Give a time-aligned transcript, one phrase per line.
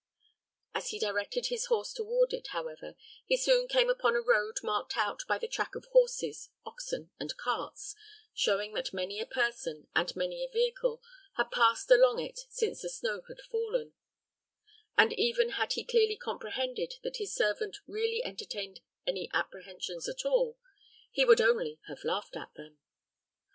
[0.73, 2.95] As he directed his horse toward it, however,
[3.27, 7.37] he soon came upon a road marked out by the track of horses, oxen, and
[7.37, 7.93] carts,
[8.33, 11.03] showing that many a person and many a vehicle
[11.35, 13.93] had passed along it since the snow had fallen;
[14.97, 20.57] and even had he clearly comprehended that his servant really entertained any apprehensions at all,
[21.11, 22.79] he would only have laughed at them.